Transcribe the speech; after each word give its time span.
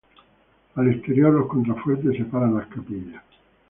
Al 0.73 0.87
exterior 0.89 1.31
los 1.31 1.45
contrafuertes 1.47 2.17
separan 2.17 2.55
las 2.55 2.65
capillas. 2.69 3.21